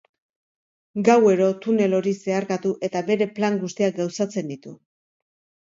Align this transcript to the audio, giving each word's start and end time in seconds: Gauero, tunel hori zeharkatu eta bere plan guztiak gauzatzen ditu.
Gauero, 1.09 1.49
tunel 1.65 1.93
hori 1.99 2.15
zeharkatu 2.25 2.73
eta 2.89 3.05
bere 3.13 3.29
plan 3.39 3.63
guztiak 3.67 4.03
gauzatzen 4.03 4.53
ditu. 4.57 4.77